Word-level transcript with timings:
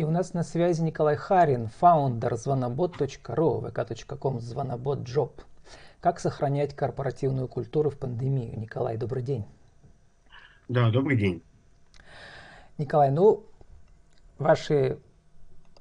И 0.00 0.02
у 0.02 0.10
нас 0.10 0.32
на 0.32 0.44
связи 0.44 0.80
Николай 0.80 1.14
Харин, 1.14 1.66
фаундер 1.66 2.34
звонобот.ру, 2.36 3.60
vk.com, 3.60 4.40
звонобот 4.40 5.00
job. 5.00 5.32
Как 6.00 6.20
сохранять 6.20 6.74
корпоративную 6.74 7.48
культуру 7.48 7.90
в 7.90 7.98
пандемию? 7.98 8.58
Николай, 8.58 8.96
добрый 8.96 9.22
день. 9.22 9.44
Да, 10.70 10.90
добрый 10.90 11.18
день. 11.18 11.42
Николай, 12.78 13.10
ну, 13.10 13.44
ваши 14.38 14.98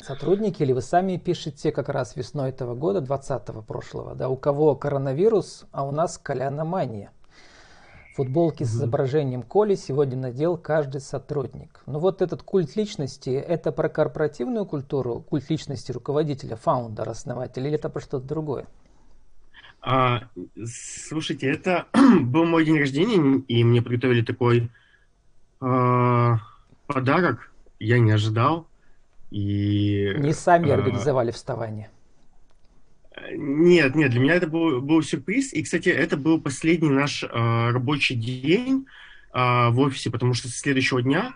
сотрудники 0.02 0.64
или 0.64 0.74
вы 0.74 0.82
сами 0.82 1.16
пишете 1.16 1.72
как 1.72 1.88
раз 1.88 2.18
весной 2.18 2.50
этого 2.50 2.76
года, 2.76 3.00
20-го 3.00 3.62
прошлого, 3.62 4.16
да, 4.16 4.28
у 4.28 4.36
кого 4.36 4.76
коронавирус, 4.76 5.66
а 5.72 5.86
у 5.86 5.92
нас 5.92 6.18
каляномания. 6.18 7.14
Футболки 8.16 8.64
с 8.64 8.74
изображением 8.74 9.44
Коли 9.44 9.76
сегодня 9.76 10.18
надел 10.18 10.58
каждый 10.58 11.00
сотрудник. 11.00 11.82
Ну 11.86 12.00
вот 12.00 12.22
этот 12.22 12.44
культ 12.44 12.76
личности, 12.76 13.30
это 13.30 13.72
про 13.72 13.88
корпоративную 13.88 14.66
культуру, 14.66 15.22
культ 15.22 15.50
личности 15.50 15.92
руководителя, 15.92 16.56
фаундера, 16.56 17.12
основателя, 17.12 17.68
или 17.68 17.76
это 17.76 17.90
про 17.90 18.02
что-то 18.02 18.28
другое? 18.28 18.66
А, 19.82 20.24
слушайте, 20.66 21.48
это 21.48 21.86
был 22.22 22.46
мой 22.46 22.66
день 22.66 22.80
рождения, 22.80 23.44
и 23.48 23.64
мне 23.64 23.82
приготовили 23.82 24.22
такой 24.22 24.70
э, 25.62 26.32
подарок. 26.88 27.52
Я 27.80 28.00
не 28.00 28.12
ожидал. 28.12 28.68
И, 29.32 30.14
не 30.18 30.34
сами 30.34 30.72
а, 30.72 30.74
организовали 30.74 31.32
вставание. 31.32 31.90
Нет, 33.32 33.96
нет, 33.96 34.12
для 34.12 34.20
меня 34.20 34.36
это 34.36 34.48
был, 34.48 34.82
был 34.82 35.02
сюрприз. 35.02 35.54
И, 35.54 35.64
кстати, 35.64 35.90
это 35.90 36.18
был 36.18 36.42
последний 36.42 36.90
наш 36.90 37.24
э, 37.24 37.28
рабочий 37.30 38.16
день 38.16 38.86
э, 39.34 39.70
в 39.70 39.80
офисе, 39.80 40.10
потому 40.10 40.34
что 40.34 40.48
с 40.48 40.56
следующего 40.56 41.02
дня 41.02 41.34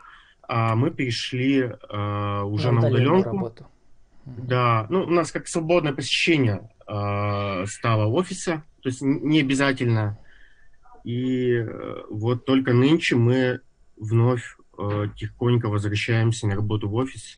э, 0.47 0.75
мы 0.75 0.91
перешли 0.91 1.59
э, 1.59 2.41
уже 2.43 2.71
на, 2.71 2.81
на 2.81 2.87
удаленку. 2.87 3.29
Работу. 3.29 3.67
Да, 4.25 4.87
ну 4.89 5.03
у 5.03 5.09
нас 5.09 5.31
как 5.31 5.47
свободное 5.47 5.93
посещение 5.93 6.69
э, 6.87 7.65
стало 7.67 8.07
в 8.09 8.15
офисе, 8.15 8.63
то 8.81 8.89
есть 8.89 9.01
не 9.01 9.41
обязательно. 9.41 10.17
И 11.03 11.55
э, 11.55 12.01
вот 12.09 12.45
только 12.45 12.73
нынче 12.73 13.15
мы 13.15 13.59
вновь 13.97 14.57
э, 14.77 15.07
тихонько 15.17 15.67
возвращаемся 15.67 16.47
на 16.47 16.55
работу 16.55 16.87
в 16.87 16.95
офис. 16.95 17.35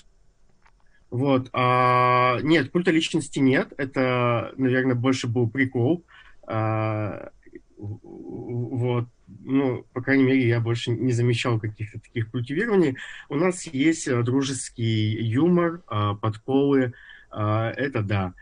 Вот. 1.15 1.49
А, 1.53 2.39
нет, 2.41 2.71
культа 2.71 2.91
личности 2.91 3.39
нет. 3.39 3.71
Это, 3.77 4.53
наверное, 4.57 4.95
больше 4.95 5.27
был 5.27 5.49
прикол. 5.49 6.03
А, 6.45 7.29
вот. 7.77 9.05
Ну, 9.27 9.85
по 9.93 10.01
крайней 10.01 10.25
мере, 10.25 10.45
я 10.45 10.59
больше 10.59 10.91
не 10.91 11.13
замечал 11.13 11.57
каких-то 11.57 12.01
таких 12.01 12.29
культивирований. 12.31 12.97
У 13.29 13.35
нас 13.35 13.65
есть 13.65 14.09
а, 14.09 14.23
дружеский 14.23 15.23
юмор, 15.23 15.83
а, 15.87 16.15
подколы. 16.15 16.91
А, 17.31 17.71
это 17.71 18.01
да. 18.01 18.33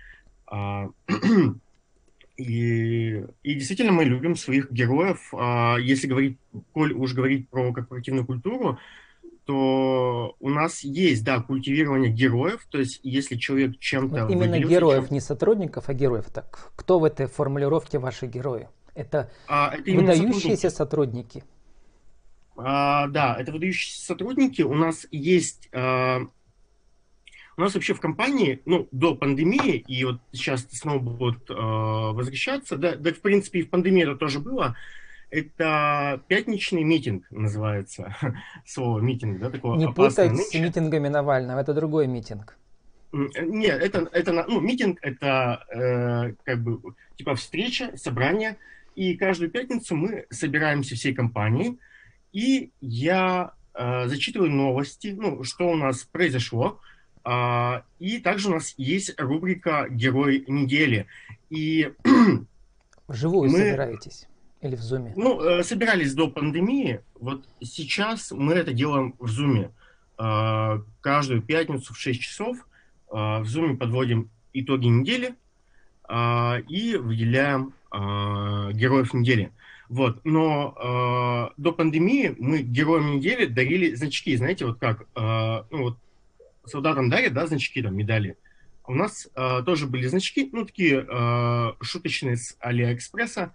А, 0.48 0.90
и, 2.38 3.24
и 3.44 3.54
действительно 3.54 3.92
мы 3.92 4.06
любим 4.06 4.36
своих 4.36 4.72
героев. 4.72 5.32
Если 5.80 6.08
говорить, 6.08 6.40
коль 6.72 6.94
уж 6.94 7.14
говорить 7.14 7.48
про 7.50 7.72
корпоративную 7.72 8.26
культуру, 8.26 8.80
то 9.46 10.36
у 10.40 10.50
нас 10.50 10.84
есть, 10.84 11.24
да, 11.24 11.42
культивирование 11.42 12.12
героев, 12.12 12.66
то 12.70 12.78
есть 12.78 13.00
если 13.04 13.36
человек 13.36 13.78
чем-то... 13.80 14.26
Вот 14.26 14.32
именно 14.32 14.58
героев, 14.60 15.06
чем... 15.06 15.14
не 15.14 15.20
сотрудников, 15.20 15.90
а 15.90 15.94
героев. 15.94 16.26
Так 16.34 16.72
кто 16.76 17.00
в 17.00 17.04
этой 17.04 17.28
формулировке 17.28 18.00
ваши 18.00 18.28
герои? 18.28 18.70
Это, 18.96 19.32
а, 19.48 19.74
это 19.74 19.92
выдающиеся 19.92 20.70
сотрудники. 20.70 21.40
сотрудники. 21.40 21.44
А, 22.56 23.08
да, 23.08 23.36
это 23.40 23.52
выдающиеся 23.52 24.06
сотрудники. 24.06 24.62
У 24.62 24.74
нас 24.76 25.08
есть... 25.12 25.70
А, 25.74 26.22
у 27.56 27.62
нас 27.62 27.74
вообще 27.76 27.94
в 27.94 28.00
компании, 28.00 28.62
ну, 28.66 28.88
до 28.92 29.14
пандемии, 29.14 29.78
и 29.88 30.04
вот 30.06 30.20
сейчас 30.32 30.68
снова 30.72 31.00
будут 31.00 31.50
а, 31.50 32.12
возвращаться, 32.12 32.78
да, 32.78 32.96
да, 32.96 33.12
в 33.14 33.20
принципе, 33.20 33.60
и 33.60 33.64
в 33.64 33.70
пандемии 33.70 34.04
это 34.04 34.16
тоже 34.16 34.40
было, 34.40 34.76
это 35.34 36.22
пятничный 36.28 36.84
митинг 36.84 37.26
называется. 37.32 38.16
Слово 38.66 39.00
митинг, 39.00 39.40
да, 39.40 39.50
такого 39.50 39.76
Не 39.76 39.92
путать 39.92 40.32
нынче. 40.32 40.44
с 40.44 40.54
митингами 40.54 41.08
Навального, 41.08 41.60
это 41.60 41.74
другой 41.74 42.06
митинг. 42.06 42.56
Нет, 43.12 43.82
это, 43.82 44.08
это 44.12 44.46
ну, 44.48 44.60
митинг, 44.62 45.00
это 45.02 45.66
э, 45.74 46.34
как 46.44 46.64
бы 46.64 46.82
типа 47.16 47.36
встреча, 47.36 47.92
собрание, 47.96 48.58
и 48.96 49.16
каждую 49.16 49.50
пятницу 49.50 49.96
мы 49.96 50.28
собираемся 50.30 50.96
всей 50.96 51.16
компанией, 51.16 51.80
и 52.32 52.72
я 52.82 53.54
э, 53.74 54.08
зачитываю 54.08 54.52
новости, 54.52 55.16
ну, 55.18 55.44
что 55.44 55.70
у 55.70 55.76
нас 55.76 56.04
произошло, 56.04 56.80
э, 57.26 57.82
и 58.00 58.20
также 58.20 58.50
у 58.50 58.54
нас 58.54 58.76
есть 58.78 59.20
рубрика 59.20 59.88
«Герой 59.90 60.44
недели». 60.48 61.08
И 61.50 61.92
Вживую 63.08 63.52
мы... 63.52 63.58
собираетесь? 63.58 64.28
Или 64.64 64.76
в 64.76 64.80
Zoom? 64.80 65.12
Ну, 65.16 65.42
э, 65.42 65.64
собирались 65.64 66.14
до 66.14 66.30
пандемии. 66.30 67.02
Вот 67.20 67.46
сейчас 67.62 68.32
мы 68.32 68.54
это 68.54 68.74
делаем 68.74 69.16
в 69.20 69.26
Zoom. 69.26 69.72
Э, 70.18 70.82
каждую 71.02 71.42
пятницу 71.42 71.94
в 71.94 71.98
6 71.98 72.22
часов 72.22 72.58
э, 72.58 72.62
в 73.12 73.44
Zoom 73.44 73.78
подводим 73.78 74.30
итоги 74.54 74.88
недели 74.88 75.36
и 76.10 76.98
выделяем 76.98 77.74
героев 77.92 79.14
недели. 79.14 79.52
Вот. 79.94 80.26
Но 80.26 80.76
э, 81.56 81.62
до 81.62 81.72
пандемии 81.72 82.36
мы 82.40 82.62
героям 82.62 83.18
недели 83.18 83.46
дарили 83.46 83.94
значки. 83.94 84.36
Знаете, 84.36 84.66
вот 84.66 84.80
как 84.80 85.04
э, 85.16 85.64
ну, 85.70 85.84
вот 85.84 85.98
солдатам 86.66 87.10
дарят, 87.10 87.34
да, 87.34 87.48
значки, 87.48 87.82
там, 87.82 87.96
медали. 87.96 88.38
У 88.86 88.96
нас 88.96 89.30
э, 89.36 89.62
тоже 89.66 89.88
были 89.88 90.08
значки, 90.08 90.50
ну, 90.52 90.66
такие 90.66 91.06
э, 91.08 91.74
шуточные 91.82 92.38
с 92.38 92.58
Алиэкспресса. 92.60 93.54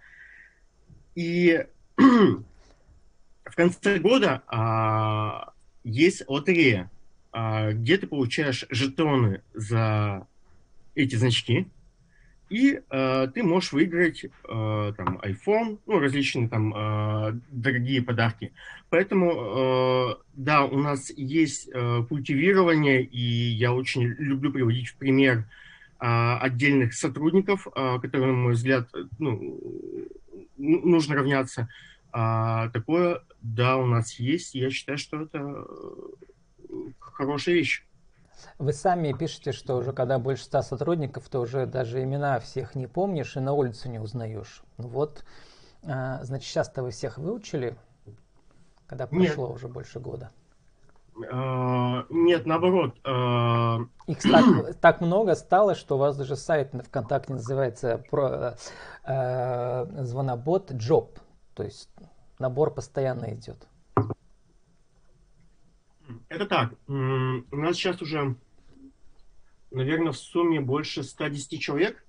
И 1.18 1.66
в 1.96 3.56
конце 3.56 3.98
года 3.98 4.44
а, 4.46 5.52
есть 5.82 6.22
лотерея, 6.28 6.92
а, 7.32 7.72
где 7.72 7.96
ты 7.98 8.06
получаешь 8.06 8.64
жетоны 8.70 9.42
за 9.52 10.28
эти 10.94 11.16
значки, 11.16 11.66
и 12.50 12.82
а, 12.88 13.26
ты 13.26 13.42
можешь 13.42 13.72
выиграть 13.72 14.26
а, 14.48 14.92
там 14.92 15.18
iPhone, 15.24 15.80
ну, 15.86 15.98
различные 15.98 16.48
там 16.48 16.72
а, 16.76 17.36
дорогие 17.50 18.00
подарки. 18.00 18.52
Поэтому, 18.88 19.32
а, 19.34 20.20
да, 20.34 20.66
у 20.66 20.78
нас 20.78 21.10
есть 21.10 21.68
а, 21.74 22.04
культивирование, 22.04 23.02
и 23.02 23.18
я 23.20 23.72
очень 23.72 24.04
люблю 24.04 24.52
приводить 24.52 24.90
в 24.90 24.94
пример 24.94 25.46
а, 25.98 26.38
отдельных 26.38 26.94
сотрудников, 26.94 27.66
а, 27.74 27.98
которые, 27.98 28.30
на 28.30 28.38
мой 28.38 28.52
взгляд, 28.52 28.88
ну, 29.18 29.58
нужно 30.58 31.14
равняться. 31.14 31.68
А 32.12 32.68
такое, 32.70 33.22
да, 33.40 33.76
у 33.76 33.86
нас 33.86 34.14
есть. 34.14 34.54
Я 34.54 34.70
считаю, 34.70 34.98
что 34.98 35.22
это 35.22 35.38
э, 35.38 36.74
хорошая 36.98 37.54
вещь. 37.54 37.84
Вы 38.58 38.72
сами 38.72 39.12
пишете, 39.12 39.52
что 39.52 39.76
уже 39.76 39.92
когда 39.92 40.18
больше 40.18 40.44
ста 40.44 40.62
сотрудников, 40.62 41.28
то 41.28 41.40
уже 41.40 41.66
даже 41.66 42.02
имена 42.02 42.38
всех 42.40 42.74
не 42.74 42.86
помнишь 42.86 43.36
и 43.36 43.40
на 43.40 43.52
улицу 43.52 43.88
не 43.88 43.98
узнаешь. 43.98 44.62
Ну 44.76 44.88
вот, 44.88 45.24
а, 45.82 46.22
значит, 46.22 46.48
сейчас-то 46.48 46.82
вы 46.82 46.90
всех 46.90 47.18
выучили, 47.18 47.76
когда 48.86 49.06
прошло 49.06 49.48
Нет. 49.48 49.56
уже 49.56 49.68
больше 49.68 50.00
года. 50.00 50.30
Uh, 51.18 52.06
нет, 52.10 52.46
наоборот. 52.46 52.96
Uh... 53.04 53.86
Их 54.06 54.22
так, 54.22 54.80
так 54.80 55.00
много 55.00 55.34
стало, 55.34 55.74
что 55.74 55.96
у 55.96 55.98
вас 55.98 56.16
даже 56.16 56.36
сайт 56.36 56.72
на 56.72 56.82
ВКонтакте 56.82 57.32
называется 57.32 58.04
про, 58.10 58.56
uh, 59.04 60.04
звонобот 60.04 60.70
Job. 60.70 61.18
То 61.54 61.64
есть 61.64 61.90
набор 62.38 62.72
постоянно 62.72 63.34
идет. 63.34 63.66
Это 66.28 66.46
так. 66.46 66.74
У 66.86 67.56
нас 67.56 67.76
сейчас 67.76 68.00
уже, 68.00 68.36
наверное, 69.70 70.12
в 70.12 70.18
сумме 70.18 70.60
больше 70.60 71.02
110 71.02 71.60
человек. 71.60 72.04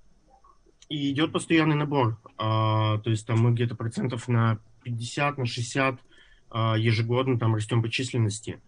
И 0.87 1.11
идет 1.11 1.31
постоянный 1.31 1.75
набор. 1.75 2.17
Uh, 2.37 2.99
то 3.01 3.09
есть 3.09 3.25
там 3.25 3.39
мы 3.39 3.53
где-то 3.53 3.75
процентов 3.75 4.27
на 4.27 4.59
50, 4.83 5.37
на 5.37 5.45
60 5.45 5.99
ежегодно 6.51 7.37
там 7.37 7.53
растем 7.53 7.83
по 7.83 7.89
численности. 7.89 8.59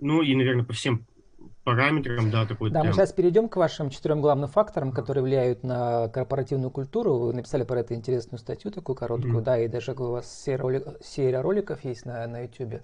Ну 0.00 0.22
и, 0.22 0.34
наверное, 0.34 0.64
по 0.64 0.72
всем 0.72 1.06
параметрам, 1.64 2.30
да, 2.30 2.46
такой 2.46 2.70
Да, 2.70 2.80
темп. 2.80 2.88
мы 2.88 2.92
сейчас 2.94 3.12
перейдем 3.12 3.48
к 3.48 3.56
вашим 3.56 3.90
четырем 3.90 4.20
главным 4.20 4.48
факторам, 4.48 4.92
которые 4.92 5.22
влияют 5.22 5.62
на 5.62 6.08
корпоративную 6.08 6.70
культуру. 6.70 7.18
Вы 7.18 7.34
написали 7.34 7.64
про 7.64 7.80
это 7.80 7.94
интересную 7.94 8.38
статью, 8.38 8.70
такую 8.70 8.96
короткую, 8.96 9.38
mm-hmm. 9.38 9.44
да, 9.44 9.58
и 9.58 9.68
даже 9.68 9.92
у 9.92 10.10
вас 10.10 10.42
серия, 10.42 10.56
ролик, 10.56 10.84
серия 11.02 11.40
роликов 11.40 11.84
есть 11.84 12.06
на, 12.06 12.26
на 12.26 12.40
YouTube. 12.42 12.80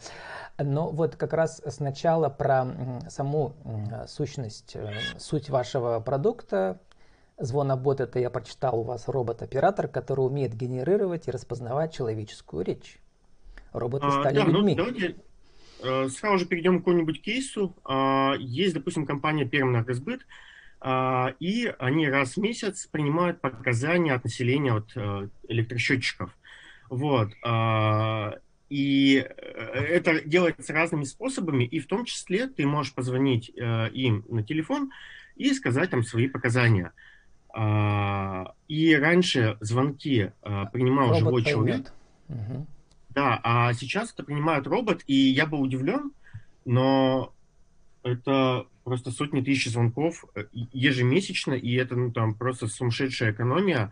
Но 0.58 0.90
вот 0.90 1.16
как 1.16 1.32
раз 1.32 1.62
сначала 1.66 2.28
про 2.28 2.66
саму 3.08 3.54
сущность, 4.06 4.76
э, 4.76 4.92
суть 5.19 5.48
вашего 5.48 6.00
продукта, 6.00 6.80
Звонобот 7.38 8.00
это 8.00 8.19
я 8.19 8.30
прочитал 8.30 8.80
у 8.80 8.82
вас 8.82 9.08
робот-оператор, 9.08 9.88
который 9.88 10.20
умеет 10.20 10.54
генерировать 10.54 11.28
и 11.28 11.30
распознавать 11.30 11.92
человеческую 11.92 12.64
речь. 12.64 12.98
Роботы 13.72 14.06
а, 14.06 14.10
стали 14.10 14.36
да, 14.36 14.44
ну, 14.44 14.52
людьми. 14.52 14.74
Ну, 14.74 14.86
давайте, 14.86 15.16
сразу 16.08 16.38
же 16.38 16.46
перейдем 16.46 16.76
к 16.76 16.80
какому-нибудь 16.80 17.22
кейсу. 17.22 17.76
Э, 17.88 18.32
есть, 18.38 18.74
допустим, 18.74 19.06
компания 19.06 19.44
Пермэнергосбыт, 19.44 20.26
э, 20.80 21.26
и 21.40 21.72
они 21.78 22.08
раз 22.08 22.36
в 22.36 22.38
месяц 22.38 22.86
принимают 22.86 23.40
показания 23.40 24.12
от 24.12 24.24
населения 24.24 24.72
от 24.72 24.92
э, 24.96 25.28
электросчетчиков. 25.48 26.30
Вот. 26.90 27.30
Э, 27.44 28.32
и 28.68 29.24
это 29.44 30.20
делается 30.28 30.72
разными 30.72 31.04
способами, 31.04 31.64
и 31.64 31.78
в 31.78 31.86
том 31.86 32.04
числе 32.04 32.48
ты 32.48 32.66
можешь 32.66 32.94
позвонить 32.94 33.52
э, 33.56 33.90
им 33.90 34.24
на 34.28 34.42
телефон 34.42 34.90
и 35.36 35.52
сказать 35.52 35.90
там 35.90 36.02
свои 36.02 36.28
показания. 36.28 36.92
А, 37.58 38.52
и 38.68 38.94
раньше 38.94 39.56
звонки 39.60 40.30
а, 40.42 40.66
принимал 40.66 41.08
Робот 41.08 41.18
живой 41.18 41.42
поймет. 41.42 41.54
человек. 41.54 41.92
Угу. 42.28 42.66
Да, 43.16 43.40
а 43.42 43.72
сейчас 43.72 44.12
это 44.12 44.24
принимает 44.24 44.66
робот, 44.66 45.02
и 45.06 45.14
я 45.14 45.46
был 45.46 45.62
удивлен, 45.62 46.12
но 46.66 47.32
это 48.02 48.66
просто 48.84 49.10
сотни 49.10 49.40
тысяч 49.40 49.70
звонков 49.70 50.26
э, 50.34 50.44
ежемесячно, 50.52 51.54
и 51.54 51.72
это 51.76 51.96
ну, 51.96 52.12
там 52.12 52.34
просто 52.34 52.66
сумасшедшая 52.66 53.32
экономия, 53.32 53.90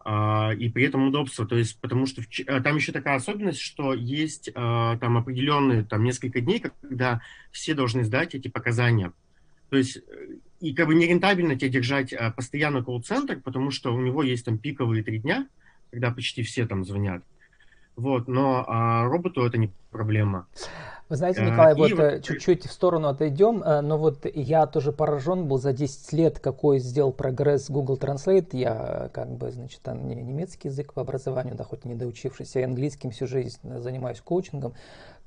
а, 0.00 0.52
и 0.58 0.70
при 0.70 0.84
этом 0.84 1.06
удобство. 1.06 1.46
То 1.46 1.58
есть, 1.58 1.78
потому 1.82 2.06
что 2.06 2.22
в, 2.22 2.26
а, 2.46 2.62
там 2.62 2.76
еще 2.76 2.92
такая 2.92 3.16
особенность, 3.16 3.60
что 3.60 3.92
есть 3.92 4.50
а, 4.54 4.96
там 4.96 5.18
определенные 5.18 5.84
там 5.84 6.02
несколько 6.02 6.40
дней, 6.40 6.60
когда 6.60 7.20
все 7.50 7.74
должны 7.74 8.04
сдать 8.04 8.34
эти 8.34 8.48
показания. 8.48 9.12
То 9.68 9.76
есть 9.76 9.98
э, 9.98 10.36
и 10.60 10.74
как 10.74 10.86
бы 10.86 10.94
нерентабельно 10.94 11.56
тебе 11.56 11.68
держать 11.68 12.14
а, 12.14 12.30
постоянно 12.30 12.82
колл-центр, 12.82 13.38
потому 13.38 13.70
что 13.70 13.94
у 13.94 14.00
него 14.00 14.22
есть 14.22 14.46
там 14.46 14.56
пиковые 14.56 15.04
три 15.04 15.18
дня, 15.18 15.46
когда 15.90 16.10
почти 16.10 16.42
все 16.42 16.66
там 16.66 16.86
звонят. 16.86 17.22
Вот, 17.96 18.28
но 18.28 18.64
а, 18.66 19.04
роботу 19.04 19.44
это 19.44 19.58
не 19.58 19.70
проблема. 19.90 20.46
Вы 21.08 21.16
знаете, 21.16 21.42
Николай, 21.42 21.72
а, 21.72 21.76
вот 21.76 21.90
и... 21.90 22.22
чуть-чуть 22.22 22.66
в 22.66 22.72
сторону 22.72 23.08
отойдем, 23.08 23.58
но 23.58 23.98
вот 23.98 24.24
я 24.32 24.66
тоже 24.66 24.92
поражен 24.92 25.46
был 25.46 25.58
за 25.58 25.74
10 25.74 26.12
лет, 26.14 26.38
какой 26.38 26.78
сделал 26.78 27.12
прогресс 27.12 27.68
Google 27.68 27.98
Translate. 27.98 28.48
Я 28.52 29.10
как 29.12 29.30
бы, 29.30 29.50
значит, 29.50 29.80
не 29.86 30.14
немецкий 30.14 30.68
язык 30.68 30.94
по 30.94 31.02
образованию, 31.02 31.54
да, 31.54 31.64
хоть 31.64 31.84
не 31.84 31.94
доучившийся, 31.94 32.60
и 32.60 32.62
английским 32.62 33.10
всю 33.10 33.26
жизнь 33.26 33.58
занимаюсь 33.62 34.22
коучингом 34.22 34.72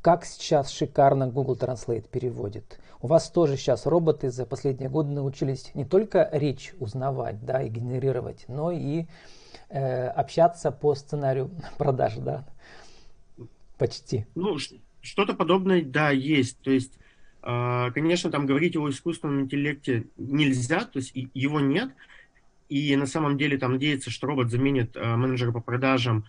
как 0.05 0.23
сейчас 0.23 0.69
шикарно 0.69 1.25
Google 1.25 1.55
Translate 1.55 2.07
переводит. 2.07 2.77
У 3.01 3.07
вас 3.07 3.27
тоже 3.27 3.57
сейчас 3.57 3.87
роботы 3.87 4.29
за 4.29 4.45
последние 4.45 4.87
годы 4.87 5.09
научились 5.09 5.71
не 5.73 5.83
только 5.83 6.29
речь 6.31 6.75
узнавать 6.79 7.43
да, 7.43 7.63
и 7.63 7.69
генерировать, 7.69 8.45
но 8.47 8.69
и 8.69 9.07
э, 9.69 10.07
общаться 10.09 10.69
по 10.71 10.93
сценарию 10.93 11.49
продаж, 11.79 12.17
да? 12.17 12.45
Почти. 13.77 14.25
Ну, 14.35 14.57
что-то 15.01 15.33
подобное, 15.33 15.81
да, 15.83 16.09
есть. 16.11 16.59
То 16.61 16.71
есть, 16.71 16.97
э, 17.43 17.91
конечно, 17.93 18.31
там 18.31 18.45
говорить 18.45 18.75
о 18.75 18.89
искусственном 18.89 19.41
интеллекте 19.41 20.05
нельзя, 20.17 20.85
то 20.85 20.99
есть 20.99 21.11
его 21.33 21.59
нет. 21.59 21.91
И 22.69 22.95
на 22.95 23.05
самом 23.05 23.37
деле 23.37 23.57
там 23.57 23.73
надеяться, 23.73 24.09
что 24.09 24.27
робот 24.27 24.49
заменит 24.49 24.95
э, 24.95 25.15
менеджера 25.15 25.51
по 25.51 25.61
продажам, 25.61 26.25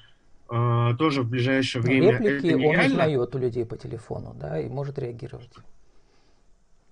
а, 0.48 0.94
тоже 0.94 1.22
в 1.22 1.28
ближайшее 1.28 1.82
время. 1.82 2.12
Реплики 2.12 2.46
это 2.46 2.56
он 2.56 2.92
узнает 2.92 3.34
у 3.34 3.38
людей 3.38 3.64
по 3.64 3.76
телефону, 3.76 4.36
да, 4.38 4.60
и 4.60 4.68
может 4.68 4.98
реагировать. 4.98 5.50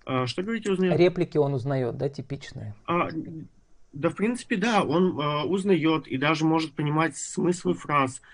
А, 0.06 0.27
что 0.27 0.43
говорите, 0.43 0.73
узнает? 0.73 0.99
Реплики 0.99 1.39
он 1.39 1.55
узнает, 1.55 1.97
да, 1.97 2.09
типичные. 2.09 2.75
А, 2.87 3.09
да, 3.93 4.09
в 4.09 4.17
принципе, 4.17 4.56
да, 4.56 4.83
он 4.83 5.21
а, 5.21 5.45
узнает 5.45 6.09
и 6.09 6.17
даже 6.17 6.45
может 6.45 6.73
понимать 6.73 7.17
смыслы 7.17 7.75
фраз. 7.75 8.21
А, 8.21 8.25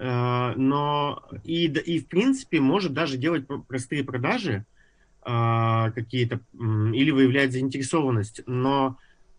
но 0.00 1.28
и, 1.42 1.66
и, 1.66 1.98
в 1.98 2.06
принципе, 2.06 2.60
может 2.60 2.92
даже 2.92 3.16
делать 3.16 3.46
простые 3.66 4.04
продажи 4.04 4.64
а, 5.22 5.90
какие-то 5.90 6.40
или 6.54 7.10
выявлять 7.10 7.52
заинтересованность. 7.52 8.42
Но 8.46 8.96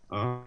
а, 0.08 0.44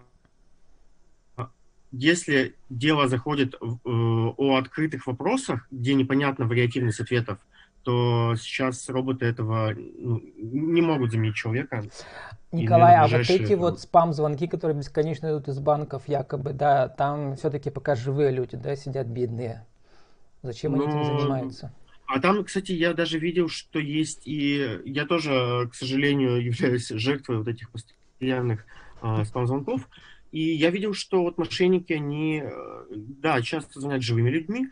если 1.92 2.54
дело 2.70 3.08
заходит 3.08 3.54
э, 3.54 3.58
о 3.60 4.56
открытых 4.56 5.06
вопросах, 5.06 5.66
где 5.70 5.94
непонятна 5.94 6.46
вариативность 6.46 7.00
ответов, 7.00 7.38
то 7.82 8.34
сейчас 8.36 8.88
роботы 8.88 9.26
этого 9.26 9.74
ну, 9.76 10.22
не 10.38 10.80
могут 10.80 11.12
заменить 11.12 11.36
человека. 11.36 11.84
Николай, 12.50 12.96
а 12.96 13.06
вот 13.06 13.28
эти 13.28 13.52
вот 13.52 13.80
спам-звонки, 13.80 14.46
которые 14.46 14.78
бесконечно 14.78 15.26
идут 15.26 15.48
из 15.48 15.58
банков, 15.58 16.04
якобы, 16.06 16.52
да, 16.52 16.88
там 16.88 17.36
все-таки 17.36 17.68
пока 17.68 17.94
живые 17.94 18.30
люди, 18.30 18.56
да, 18.56 18.74
сидят 18.76 19.06
бедные. 19.06 19.66
Зачем 20.44 20.72
Но... 20.72 20.84
они 20.84 20.92
этим 20.92 20.98
ну, 20.98 21.20
занимаются? 21.20 21.72
А 22.06 22.20
там, 22.20 22.44
кстати, 22.44 22.72
я 22.72 22.92
даже 22.92 23.18
видел, 23.18 23.48
что 23.48 23.78
есть 23.78 24.22
и... 24.26 24.78
Я 24.84 25.06
тоже, 25.06 25.68
к 25.72 25.74
сожалению, 25.74 26.44
являюсь 26.44 26.88
жертвой 26.88 27.38
вот 27.38 27.48
этих 27.48 27.70
постоянных 27.70 28.66
э, 29.02 29.24
спам-звонков. 29.24 29.88
И 30.30 30.40
я 30.40 30.68
видел, 30.70 30.92
что 30.92 31.22
вот 31.22 31.38
мошенники, 31.38 31.94
они, 31.94 32.42
э, 32.44 32.84
да, 32.90 33.40
часто 33.40 33.80
звонят 33.80 34.02
живыми 34.02 34.28
людьми, 34.28 34.68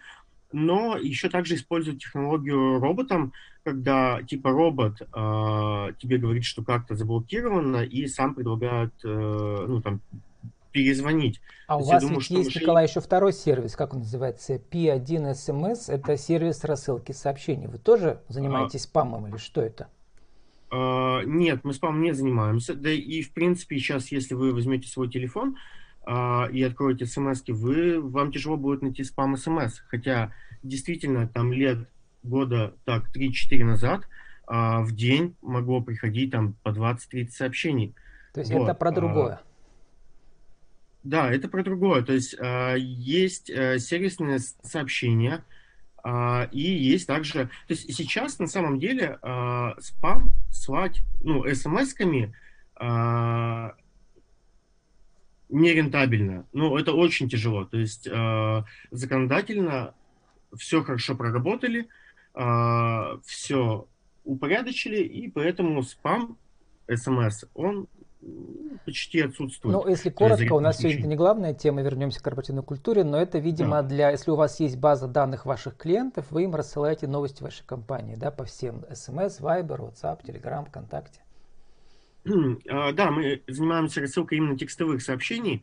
но 0.52 0.98
еще 0.98 1.30
также 1.30 1.54
используют 1.54 2.02
технологию 2.02 2.78
роботом, 2.78 3.32
когда 3.64 4.22
типа 4.22 4.50
робот 4.50 5.00
э, 5.00 5.06
тебе 5.98 6.18
говорит, 6.18 6.44
что 6.44 6.62
как-то 6.62 6.94
заблокировано, 6.96 7.78
и 7.78 8.06
сам 8.08 8.34
предлагает, 8.34 8.92
э, 9.04 9.64
ну 9.68 9.80
там, 9.80 10.02
перезвонить. 10.72 11.40
А 11.66 11.76
у 11.76 11.84
вас 11.84 12.02
думаю, 12.02 12.20
ведь 12.20 12.30
есть, 12.30 12.44
мошенник... 12.46 12.62
Николай, 12.62 12.86
еще 12.86 13.00
второй 13.00 13.32
сервис, 13.32 13.76
как 13.76 13.92
он 13.94 14.00
называется, 14.00 14.54
P1 14.54 15.32
SMS, 15.32 15.92
это 15.92 16.16
сервис 16.16 16.64
рассылки 16.64 17.12
сообщений. 17.12 17.66
Вы 17.66 17.78
тоже 17.78 18.20
занимаетесь 18.28 18.80
а... 18.80 18.84
спамом 18.84 19.28
или 19.28 19.36
что 19.36 19.60
это? 19.60 19.88
Uh, 20.72 21.24
нет, 21.26 21.64
мы 21.64 21.74
спам 21.74 22.00
не 22.00 22.12
занимаемся. 22.12 22.74
Да 22.74 22.90
и, 22.90 23.20
в 23.20 23.32
принципе, 23.32 23.76
сейчас, 23.76 24.10
если 24.10 24.32
вы 24.32 24.54
возьмете 24.54 24.88
свой 24.88 25.10
телефон 25.10 25.56
uh, 26.06 26.50
и 26.50 26.62
откроете 26.62 27.04
смс 27.04 27.42
вы, 27.46 28.00
вам 28.00 28.32
тяжело 28.32 28.56
будет 28.56 28.80
найти 28.80 29.04
спам 29.04 29.36
смс. 29.36 29.80
Хотя, 29.88 30.32
действительно, 30.62 31.28
там 31.28 31.52
лет 31.52 31.90
года 32.22 32.74
так 32.86 33.14
3-4 33.14 33.64
назад 33.64 34.08
uh, 34.48 34.82
в 34.82 34.94
день 34.94 35.36
могло 35.42 35.82
приходить 35.82 36.30
там 36.30 36.54
по 36.62 36.70
20-30 36.70 37.28
сообщений. 37.28 37.94
То 38.32 38.40
есть 38.40 38.52
вот. 38.52 38.64
это 38.64 38.74
про 38.74 38.92
другое? 38.92 39.40
Да, 41.04 41.32
это 41.32 41.48
про 41.48 41.62
другое. 41.62 42.02
То 42.02 42.12
есть 42.12 42.36
есть 42.76 43.50
э, 43.50 43.78
сервисные 43.78 44.38
сообщения, 44.38 45.44
а, 46.04 46.48
и 46.50 46.60
есть 46.60 47.06
также, 47.06 47.44
то 47.44 47.74
есть 47.74 47.94
сейчас 47.94 48.38
на 48.40 48.48
самом 48.48 48.80
деле 48.80 49.18
а, 49.22 49.76
спам 49.80 50.32
слать, 50.50 51.02
ну, 51.20 51.44
смс-ками 51.46 52.34
а, 52.74 53.74
нерентабельно. 55.48 56.46
Ну, 56.52 56.76
это 56.76 56.92
очень 56.92 57.28
тяжело. 57.28 57.64
То 57.66 57.76
есть 57.76 58.08
законодательно 58.90 59.94
все 60.56 60.82
хорошо 60.82 61.14
проработали, 61.14 61.88
все 63.26 63.86
упорядочили, 64.24 65.02
и 65.02 65.28
поэтому 65.28 65.82
спам 65.82 66.38
смс, 66.88 67.44
он 67.52 67.86
почти 68.84 69.20
отсутствует. 69.20 69.74
Ну, 69.74 69.88
если 69.88 70.10
коротко, 70.10 70.52
у 70.54 70.60
нас 70.60 70.78
сегодня 70.78 71.00
это 71.00 71.08
не 71.08 71.16
главная 71.16 71.54
тема, 71.54 71.82
вернемся 71.82 72.20
к 72.20 72.22
корпоративной 72.22 72.62
культуре, 72.62 73.04
но 73.04 73.20
это, 73.20 73.38
видимо, 73.38 73.82
да. 73.82 73.88
для, 73.88 74.10
если 74.10 74.30
у 74.30 74.36
вас 74.36 74.60
есть 74.60 74.78
база 74.78 75.08
данных 75.08 75.46
ваших 75.46 75.76
клиентов, 75.76 76.26
вы 76.30 76.44
им 76.44 76.54
рассылаете 76.54 77.06
новости 77.06 77.42
вашей 77.42 77.64
компании, 77.64 78.16
да, 78.16 78.30
по 78.30 78.44
всем 78.44 78.84
SMS, 78.90 79.40
Viber, 79.40 79.78
WhatsApp, 79.78 80.24
Telegram, 80.24 80.64
ВКонтакте. 80.66 81.20
А, 82.68 82.92
да, 82.92 83.10
мы 83.10 83.42
занимаемся 83.48 84.00
рассылкой 84.00 84.38
именно 84.38 84.56
текстовых 84.56 85.02
сообщений, 85.02 85.62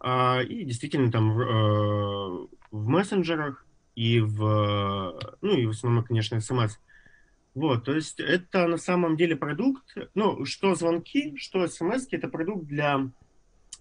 а, 0.00 0.40
и 0.40 0.64
действительно 0.64 1.12
там 1.12 1.34
в, 1.34 1.40
э, 1.40 2.46
в 2.70 2.88
мессенджерах 2.88 3.64
и 3.94 4.20
в, 4.20 5.20
ну 5.40 5.56
и 5.56 5.66
в 5.66 5.70
основном, 5.70 6.04
конечно, 6.04 6.36
SMS. 6.36 6.72
Вот, 7.54 7.84
то 7.84 7.94
есть 7.94 8.20
это 8.20 8.66
на 8.68 8.76
самом 8.76 9.16
деле 9.16 9.34
продукт, 9.34 9.96
ну, 10.14 10.44
что 10.44 10.74
звонки, 10.74 11.36
что 11.36 11.66
смс, 11.66 12.06
это 12.10 12.28
продукт 12.28 12.66
для 12.66 13.10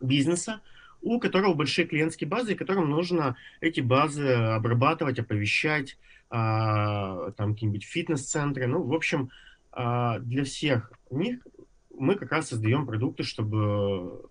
бизнеса, 0.02 0.62
у 1.02 1.20
которого 1.20 1.54
большие 1.54 1.88
клиентские 1.88 2.28
базы, 2.28 2.54
и 2.54 2.56
которым 2.56 2.90
нужно 2.90 3.38
эти 3.62 3.80
базы 3.80 4.28
обрабатывать, 4.28 5.20
оповещать, 5.20 5.98
а, 6.30 7.32
там 7.32 7.54
какие-нибудь 7.54 7.86
фитнес-центры. 7.86 8.68
Ну, 8.68 8.84
в 8.84 8.94
общем, 8.94 9.30
а, 9.72 10.20
для 10.20 10.44
всех 10.44 10.92
них 11.12 11.46
мы 11.96 12.16
как 12.16 12.32
раз 12.32 12.50
создаем 12.50 12.86
продукты, 12.86 13.24
чтобы 13.24 14.22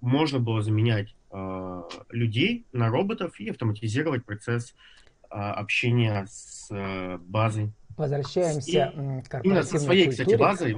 можно 0.00 0.38
было 0.38 0.62
заменять 0.62 1.14
а, 1.30 1.86
людей 2.08 2.66
на 2.72 2.88
роботов 2.88 3.38
и 3.38 3.50
автоматизировать 3.50 4.24
процесс 4.24 4.74
а, 5.28 5.54
общения 5.54 6.26
с 6.28 6.68
а, 6.70 7.18
базой 7.18 7.72
возвращаемся 8.00 8.92
и, 8.96 9.22
к 9.22 9.62
со 9.62 9.78
своей, 9.78 10.06
культуре. 10.06 10.24
кстати, 10.24 10.34
базой. 10.34 10.76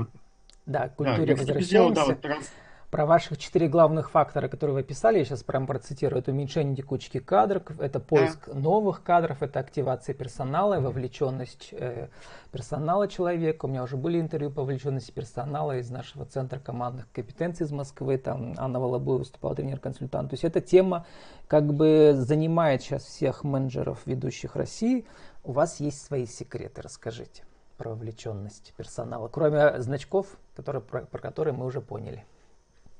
Да, 0.67 0.88
к 0.88 0.97
культуре 0.97 1.35
да, 1.35 1.41
возвращаемся. 1.41 1.95
да, 1.95 2.07
вот, 2.07 2.45
Про 2.91 3.07
ваших 3.07 3.38
четыре 3.38 3.69
главных 3.69 4.11
фактора, 4.11 4.49
которые 4.49 4.75
вы 4.75 4.81
описали, 4.81 5.19
я 5.19 5.25
сейчас 5.25 5.43
прям 5.43 5.67
процитирую. 5.67 6.21
Это 6.21 6.31
уменьшение 6.31 6.76
текучки 6.76 7.19
кадров, 7.19 7.62
это 7.81 7.99
поиск 7.99 8.47
да. 8.47 8.55
новых 8.55 9.02
кадров, 9.02 9.43
это 9.43 9.59
активация 9.59 10.14
персонала, 10.14 10.79
вовлеченность 10.79 11.71
э, 11.73 12.09
персонала 12.52 13.09
человека. 13.09 13.64
У 13.64 13.69
меня 13.69 13.83
уже 13.83 13.97
были 13.97 14.21
интервью 14.21 14.50
по 14.50 14.61
вовлеченности 14.61 15.11
персонала 15.11 15.79
из 15.79 15.91
нашего 15.91 16.26
центра 16.26 16.61
командных 16.61 17.11
компетенций 17.12 17.67
из 17.67 17.73
Москвы. 17.73 18.19
Там 18.19 18.55
Анна 18.59 18.79
Волобой 18.79 19.19
выступала 19.19 19.57
тренер-консультант. 19.57 20.31
То 20.31 20.35
есть 20.35 20.45
эта 20.45 20.61
тема 20.61 21.07
как 21.49 21.73
бы 21.73 22.12
занимает 22.14 22.83
сейчас 22.83 23.05
всех 23.05 23.43
менеджеров, 23.43 24.00
ведущих 24.07 24.55
России. 24.55 25.07
У 25.44 25.52
вас 25.52 25.80
есть 25.80 26.04
свои 26.04 26.26
секреты, 26.26 26.82
расскажите 26.82 27.44
про 27.76 27.90
вовлеченность 27.90 28.75
персонала, 28.76 29.28
кроме 29.28 29.80
значков, 29.80 30.38
которые, 30.54 30.82
про, 30.82 31.02
про 31.02 31.18
которые 31.18 31.54
мы 31.54 31.66
уже 31.66 31.80
поняли. 31.80 32.25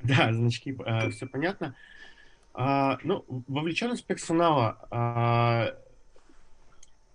Да, 0.03 0.33
значки, 0.33 0.77
э, 0.85 1.11
все 1.11 1.27
понятно. 1.27 1.77
А, 2.55 2.99
ну, 3.05 3.25
вовлеченность 3.47 4.05
персонала 4.05 4.89
а, 4.91 5.77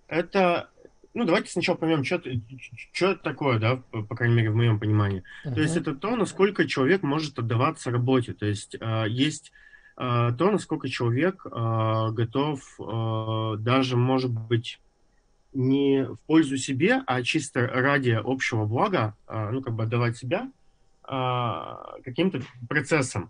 это, 0.08 0.70
ну, 1.12 1.24
давайте 1.24 1.50
сначала 1.50 1.76
поймем, 1.76 2.02
что, 2.02 2.22
что 2.94 3.10
это 3.10 3.22
такое, 3.22 3.58
да, 3.58 3.76
по 3.76 4.16
крайней 4.16 4.36
мере, 4.36 4.50
в 4.50 4.56
моем 4.56 4.80
понимании. 4.80 5.22
Uh-huh. 5.44 5.54
То 5.54 5.60
есть 5.60 5.76
это 5.76 5.94
то, 5.94 6.16
насколько 6.16 6.66
человек 6.66 7.02
может 7.02 7.38
отдаваться 7.38 7.90
работе. 7.90 8.32
То 8.32 8.46
есть 8.46 8.76
а, 8.80 9.04
есть 9.04 9.52
а, 9.96 10.32
то, 10.32 10.50
насколько 10.50 10.88
человек 10.88 11.46
а, 11.50 12.10
готов 12.10 12.62
а, 12.80 13.56
даже, 13.56 13.96
может 13.96 14.30
быть, 14.30 14.80
не 15.58 16.04
в 16.04 16.20
пользу 16.20 16.56
себе, 16.56 17.02
а 17.06 17.22
чисто 17.22 17.66
ради 17.66 18.10
общего 18.10 18.64
блага, 18.64 19.16
а, 19.26 19.50
ну, 19.50 19.60
как 19.60 19.74
бы 19.74 19.82
отдавать 19.82 20.16
себя 20.16 20.50
а, 21.02 21.96
каким-то 22.04 22.42
процессом. 22.68 23.28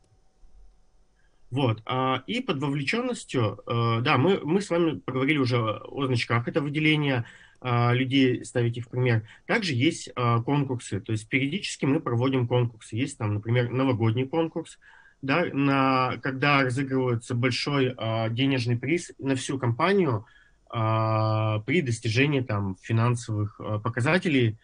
Вот. 1.51 1.83
А, 1.87 2.23
и 2.27 2.43
под 2.43 2.59
вовлеченностью, 2.59 3.61
э, 3.67 4.01
да, 4.03 4.19
мы, 4.19 4.41
мы 4.45 4.61
с 4.61 4.69
вами 4.69 4.99
поговорили 4.99 5.39
уже 5.39 5.59
о 5.59 6.07
значках, 6.07 6.47
это 6.47 6.61
выделение 6.61 7.25
людей, 7.61 8.45
ставить 8.45 8.77
их 8.77 8.85
в 8.85 8.89
пример. 8.89 9.25
Также 9.47 9.75
есть 9.75 10.15
конкурсы, 10.15 11.01
то 11.01 11.11
есть 11.11 11.29
периодически 11.29 11.87
мы 11.87 11.99
проводим 11.99 12.47
конкурсы. 12.47 12.95
Есть 12.95 13.19
там, 13.19 13.35
например, 13.35 13.69
новогодний 13.69 14.29
конкурс, 14.29 14.79
да, 15.23 15.45
на, 15.53 16.19
когда 16.23 16.63
разыгрывается 16.63 17.35
большой 17.35 17.97
денежный 18.31 18.79
приз 18.79 19.11
на 19.19 19.35
всю 19.35 19.59
компанию 19.59 20.25
при 20.71 21.81
достижении 21.81 22.41
там 22.41 22.77
финансовых 22.83 23.59
показателей, 23.83 24.59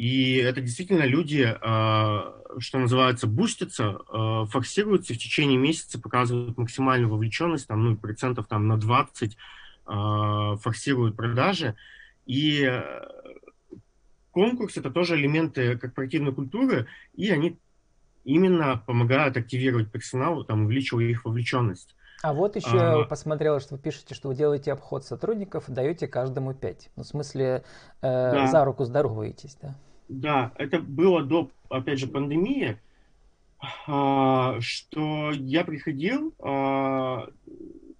и 0.00 0.36
это 0.36 0.62
действительно 0.62 1.04
люди, 1.04 1.46
а, 1.46 2.34
что 2.58 2.78
называется, 2.78 3.26
бустятся, 3.26 3.98
а, 4.08 4.46
фоксируются 4.46 5.12
в 5.12 5.18
течение 5.18 5.58
месяца, 5.58 6.00
показывают 6.00 6.56
максимальную 6.56 7.10
вовлеченность, 7.10 7.66
там, 7.68 7.84
ну, 7.84 7.96
процентов 7.98 8.46
там, 8.48 8.66
на 8.66 8.78
20 8.78 9.36
а, 9.84 10.56
форсируют 10.56 11.16
продажи. 11.16 11.74
И 12.24 12.82
конкурс– 14.30 14.74
это 14.78 14.90
тоже 14.90 15.16
элементы 15.16 15.76
корпоративной 15.76 16.32
культуры, 16.32 16.86
и 17.14 17.28
они 17.28 17.58
именно 18.24 18.82
помогают 18.86 19.36
активировать 19.36 19.92
персонал, 19.92 20.44
там, 20.44 20.64
увеличивая 20.64 21.08
их 21.08 21.26
вовлеченность. 21.26 21.94
А 22.22 22.34
вот 22.34 22.56
еще 22.56 23.02
а... 23.02 23.04
посмотрела, 23.04 23.60
что 23.60 23.76
вы 23.76 23.80
пишете, 23.80 24.14
что 24.14 24.28
вы 24.28 24.34
делаете 24.34 24.72
обход 24.72 25.04
сотрудников, 25.04 25.64
даете 25.68 26.06
каждому 26.06 26.52
5. 26.52 26.90
Ну, 26.96 27.02
в 27.02 27.06
смысле, 27.06 27.64
э, 28.02 28.32
да. 28.32 28.46
за 28.46 28.64
руку 28.64 28.84
здороваетесь, 28.84 29.56
да? 29.60 29.74
Да, 30.08 30.52
это 30.56 30.80
было 30.80 31.22
до, 31.22 31.50
опять 31.68 31.98
же, 31.98 32.08
пандемии, 32.08 32.78
а, 33.86 34.60
что 34.60 35.30
я 35.32 35.64
приходил, 35.64 36.34
а, 36.40 37.28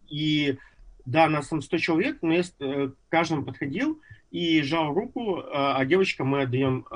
и 0.08 0.58
да, 1.06 1.28
нас 1.28 1.48
там 1.48 1.62
100 1.62 1.78
человек, 1.78 2.18
но 2.22 2.32
я 2.32 2.42
э, 2.58 2.88
к 2.88 2.94
каждому 3.10 3.44
подходил 3.44 4.00
и 4.30 4.62
жал 4.62 4.92
руку, 4.92 5.38
а, 5.38 5.76
а 5.76 5.84
девочкам 5.84 6.28
мы 6.28 6.42
отдаем 6.42 6.86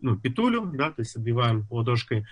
ну, 0.00 0.18
петулю, 0.18 0.66
да, 0.66 0.90
то 0.90 1.00
есть 1.00 1.16
отбиваем 1.16 1.66
ладошкой, 1.70 2.26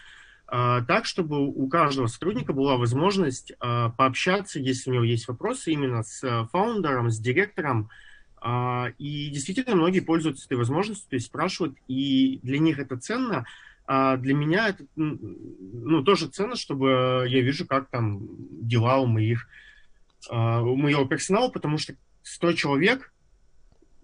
так, 0.86 1.06
чтобы 1.06 1.48
у 1.48 1.66
каждого 1.66 2.08
сотрудника 2.08 2.52
была 2.52 2.76
возможность 2.76 3.54
пообщаться, 3.58 4.60
если 4.60 4.90
у 4.90 4.92
него 4.92 5.04
есть 5.04 5.26
вопросы, 5.26 5.72
именно 5.72 6.02
с 6.02 6.46
фаундером, 6.52 7.10
с 7.10 7.18
директором, 7.18 7.88
а, 8.44 8.88
и 8.98 9.30
действительно 9.30 9.76
многие 9.76 10.00
пользуются 10.00 10.46
этой 10.46 10.56
возможностью, 10.56 11.08
то 11.08 11.14
есть 11.14 11.26
спрашивают, 11.26 11.76
и 11.86 12.40
для 12.42 12.58
них 12.58 12.78
это 12.80 12.96
ценно. 12.96 13.46
А 13.86 14.16
для 14.16 14.34
меня 14.34 14.68
это 14.68 14.84
ну, 14.96 16.02
тоже 16.02 16.26
ценно, 16.26 16.56
чтобы 16.56 17.24
я 17.28 17.40
вижу, 17.40 17.66
как 17.66 17.88
там 17.88 18.20
дела 18.66 18.98
у 18.98 19.06
моих 19.06 19.48
а, 20.28 20.60
у 20.60 20.74
моего 20.74 21.04
персонала, 21.04 21.50
потому 21.50 21.78
что 21.78 21.94
100 22.24 22.54
человек, 22.54 23.12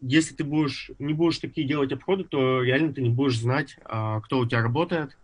если 0.00 0.34
ты 0.34 0.44
будешь, 0.44 0.92
не 1.00 1.14
будешь 1.14 1.38
такие 1.38 1.66
делать 1.66 1.92
обходы, 1.92 2.22
то 2.22 2.62
реально 2.62 2.92
ты 2.92 3.02
не 3.02 3.10
будешь 3.10 3.38
знать, 3.38 3.76
а, 3.84 4.20
кто 4.20 4.38
у 4.38 4.46
тебя 4.46 4.62
работает. 4.62 5.16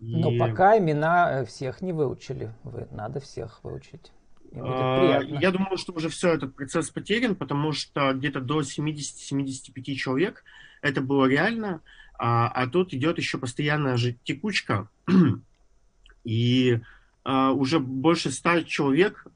Но 0.00 0.36
пока 0.38 0.78
имена 0.78 1.44
всех 1.44 1.80
не 1.80 1.92
выучили. 1.92 2.52
Вы 2.62 2.86
надо 2.90 3.20
всех 3.20 3.60
выучить. 3.64 4.12
А, 4.54 5.20
я 5.22 5.50
думаю, 5.50 5.76
что 5.76 5.92
уже 5.92 6.08
все, 6.08 6.34
этот 6.34 6.54
процесс 6.54 6.90
потерян, 6.90 7.34
потому 7.34 7.72
что 7.72 8.12
где-то 8.12 8.40
до 8.40 8.60
70-75 8.60 9.94
человек 9.94 10.44
это 10.80 11.00
было 11.00 11.26
реально, 11.26 11.80
а, 12.18 12.48
а 12.48 12.66
тут 12.66 12.94
идет 12.94 13.18
еще 13.18 13.38
постоянная 13.38 13.96
же 13.96 14.16
текучка, 14.24 14.88
и 16.24 16.80
а, 17.24 17.52
уже 17.52 17.78
больше 17.78 18.30
100 18.30 18.62
человек 18.62 19.26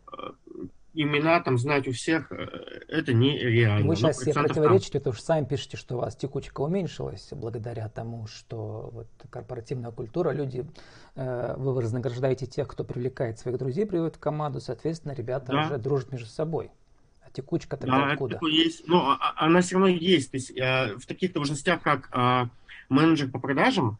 имена 0.95 1.41
там 1.41 1.59
знать 1.59 1.89
у 1.89 1.93
всех, 1.93 2.31
э, 2.31 2.37
это 2.89 3.13
нереально. 3.13 3.89
Вы 3.89 3.97
сейчас 3.97 4.19
все 4.19 4.33
противоречите, 4.33 4.99
потому 4.99 5.15
что 5.15 5.25
сами 5.25 5.45
пишете, 5.45 5.77
что 5.77 5.97
у 5.97 6.01
вас 6.01 6.17
текучка 6.17 6.61
уменьшилась 6.61 7.29
благодаря 7.33 7.89
тому, 7.89 8.27
что 8.27 8.91
вот 8.93 9.09
корпоративная 9.31 9.91
культура, 9.91 10.31
люди, 10.31 10.67
э, 11.15 11.55
вы 11.57 11.75
вознаграждаете 11.75 12.47
тех, 12.47 12.69
кто 12.69 12.85
привлекает 12.85 13.39
своих 13.39 13.59
друзей, 13.59 13.87
приводит 13.87 14.17
в 14.17 14.21
команду, 14.21 14.61
соответственно, 14.61 15.13
ребята 15.13 15.53
да. 15.53 15.67
уже 15.67 15.79
дружат 15.79 16.13
между 16.13 16.29
собой. 16.29 16.71
А 17.23 17.31
текучка 17.31 17.77
тогда 17.77 17.99
да, 17.99 18.13
откуда? 18.13 18.39
Есть, 18.43 18.87
но 18.87 19.17
а, 19.19 19.35
она 19.37 19.61
все 19.63 19.77
равно 19.77 19.89
есть. 19.89 20.31
То 20.31 20.37
есть 20.37 20.51
э, 20.51 20.97
в 20.97 21.07
таких 21.07 21.33
должностях, 21.33 21.81
как 21.83 22.11
менеджер 22.89 23.31
по 23.31 23.39
продажам, 23.39 23.99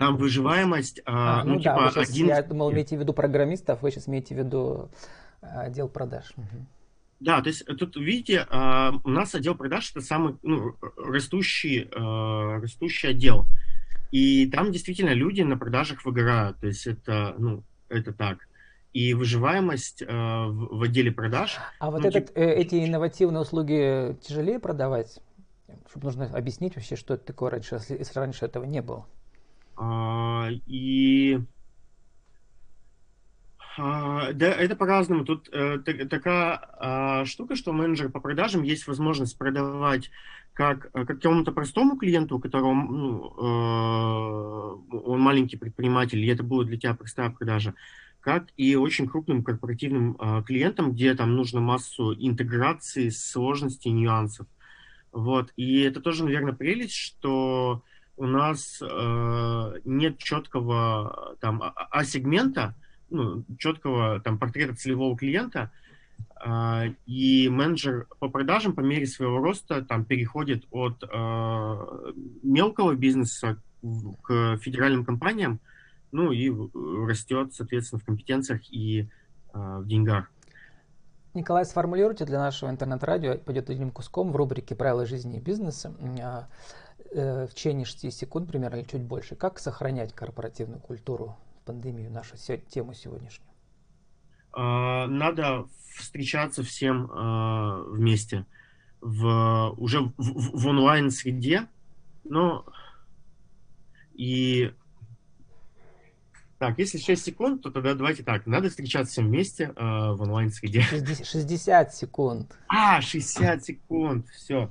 там 0.00 0.16
выживаемость, 0.16 1.02
а, 1.04 1.44
ну, 1.44 1.56
ну 1.56 1.60
да, 1.60 1.74
типа 1.74 1.90
сейчас, 1.90 2.08
один... 2.08 2.28
Я 2.28 2.42
думал, 2.42 2.72
имеете 2.72 2.96
в 2.96 3.00
виду 3.00 3.12
программистов, 3.12 3.82
вы 3.82 3.90
сейчас 3.90 4.08
имеете 4.08 4.34
в 4.34 4.38
виду 4.38 4.88
а, 5.42 5.64
отдел 5.64 5.90
продаж. 5.90 6.32
Угу. 6.38 6.66
Да, 7.20 7.42
то 7.42 7.50
есть 7.50 7.66
тут, 7.66 7.96
видите, 7.96 8.46
а, 8.48 8.94
у 9.04 9.10
нас 9.10 9.34
отдел 9.34 9.54
продаж 9.56 9.90
это 9.90 10.00
самый 10.00 10.36
ну, 10.42 10.74
растущий, 10.96 11.86
растущий 11.92 13.10
отдел. 13.10 13.44
И 14.10 14.46
там 14.46 14.72
действительно 14.72 15.12
люди 15.12 15.42
на 15.42 15.58
продажах 15.58 16.02
выгорают. 16.06 16.56
То 16.60 16.68
есть 16.68 16.86
это, 16.86 17.34
ну, 17.36 17.62
это 17.90 18.14
так. 18.14 18.48
И 18.94 19.12
выживаемость 19.12 20.00
в, 20.00 20.78
в 20.78 20.82
отделе 20.82 21.12
продаж. 21.12 21.58
А 21.78 21.90
вот 21.90 22.00
ну, 22.00 22.08
этот, 22.08 22.28
типа... 22.28 22.38
эти 22.38 22.86
инновативные 22.86 23.42
услуги 23.42 24.16
тяжелее 24.26 24.60
продавать? 24.60 25.20
Чтобы 25.90 26.06
нужно 26.06 26.24
объяснить 26.24 26.74
вообще, 26.74 26.96
что 26.96 27.12
это 27.12 27.26
такое 27.26 27.50
раньше, 27.50 27.78
если 27.86 28.18
раньше 28.18 28.46
этого 28.46 28.64
не 28.64 28.80
было. 28.80 29.06
А, 29.82 30.48
и 30.66 31.40
а, 33.78 34.32
да, 34.34 34.52
это 34.52 34.76
по-разному. 34.76 35.24
Тут 35.24 35.48
э, 35.52 35.78
такая 35.78 36.60
а, 36.78 37.24
штука, 37.24 37.56
что 37.56 37.72
менеджер 37.72 38.10
по 38.10 38.20
продажам 38.20 38.62
есть 38.62 38.86
возможность 38.86 39.38
продавать 39.38 40.10
как 40.52 40.90
э, 40.92 41.06
какому-то 41.06 41.52
простому 41.52 41.96
клиенту, 41.96 42.36
у 42.36 42.40
которого 42.40 42.74
ну, 42.74 43.32
э, 44.92 44.96
он 44.96 45.20
маленький 45.20 45.56
предприниматель, 45.56 46.22
и 46.22 46.26
это 46.26 46.42
будет 46.42 46.66
для 46.66 46.76
тебя 46.76 46.94
простая 46.94 47.30
продажа, 47.30 47.72
как 48.20 48.48
и 48.58 48.76
очень 48.76 49.08
крупным 49.08 49.42
корпоративным 49.42 50.14
э, 50.20 50.42
клиентам, 50.46 50.92
где 50.92 51.14
там 51.14 51.34
нужно 51.36 51.60
массу 51.62 52.12
интеграции, 52.12 53.08
сложностей, 53.08 53.92
нюансов. 53.92 54.46
Вот. 55.10 55.54
И 55.56 55.80
это 55.80 56.00
тоже, 56.00 56.24
наверное, 56.24 56.52
прелесть, 56.52 56.96
что 56.96 57.82
у 58.20 58.26
нас 58.26 58.82
э, 58.82 59.72
нет 59.86 60.18
четкого 60.18 61.36
там 61.40 61.62
А-сегмента, 61.90 62.74
ну, 63.08 63.44
четкого 63.58 64.20
там 64.20 64.38
портрета 64.38 64.76
целевого 64.76 65.16
клиента, 65.16 65.70
э, 66.44 66.92
и 67.06 67.48
менеджер 67.48 68.08
по 68.18 68.28
продажам 68.28 68.74
по 68.74 68.80
мере 68.80 69.06
своего 69.06 69.38
роста 69.38 69.82
там 69.82 70.04
переходит 70.04 70.66
от 70.70 71.02
э, 71.02 72.12
мелкого 72.42 72.94
бизнеса 72.94 73.56
к 74.22 74.58
федеральным 74.58 75.06
компаниям, 75.06 75.58
ну 76.12 76.30
и 76.30 76.52
растет, 77.06 77.54
соответственно, 77.54 78.00
в 78.00 78.04
компетенциях 78.04 78.70
и 78.70 79.08
э, 79.54 79.78
в 79.78 79.86
деньгах. 79.86 80.30
Николай, 81.32 81.64
сформулируйте 81.64 82.26
для 82.26 82.38
нашего 82.38 82.68
интернет-радио, 82.68 83.38
пойдет 83.38 83.70
одним 83.70 83.92
куском 83.92 84.30
в 84.30 84.36
рубрике 84.36 84.74
«Правила 84.74 85.06
жизни 85.06 85.38
и 85.38 85.40
бизнеса» 85.40 85.94
э, 86.00 86.42
в 87.12 87.48
течение 87.54 87.84
6 87.84 88.12
секунд 88.12 88.48
примерно 88.48 88.76
или 88.76 88.84
чуть 88.84 89.02
больше, 89.02 89.34
как 89.34 89.58
сохранять 89.58 90.14
корпоративную 90.14 90.80
культуру 90.80 91.36
в 91.60 91.66
пандемию, 91.66 92.10
нашу 92.10 92.36
тему 92.68 92.94
сегодняшнюю? 92.94 93.50
А, 94.52 95.06
надо 95.06 95.66
встречаться 95.96 96.62
всем 96.62 97.10
а, 97.12 97.82
вместе 97.82 98.46
в, 99.00 99.74
уже 99.76 100.00
в, 100.00 100.12
в, 100.18 100.62
в 100.62 100.66
онлайн-среде, 100.66 101.68
но 102.24 102.64
и 104.14 104.72
так, 106.58 106.78
если 106.78 106.98
6 106.98 107.24
секунд, 107.24 107.62
то 107.62 107.70
тогда 107.70 107.94
давайте 107.94 108.22
так. 108.22 108.46
Надо 108.46 108.68
встречаться 108.68 109.12
всем 109.12 109.28
вместе 109.28 109.72
э, 109.74 109.82
в 109.82 110.20
онлайн-среде. 110.20 110.82
60, 110.82 111.26
60 111.26 111.94
секунд. 111.94 112.58
А, 112.68 113.00
60 113.00 113.64
секунд. 113.64 114.28
Все. 114.28 114.70